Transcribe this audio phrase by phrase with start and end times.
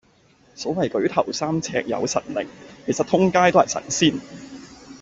[0.55, 2.47] 所謂舉頭三尺有神靈，
[2.87, 4.19] 其實通街都係神仙